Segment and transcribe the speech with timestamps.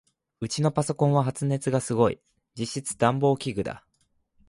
[0.39, 2.19] ウチのパソコンは発熱がすごい。
[2.57, 3.85] 実質暖房器具だ。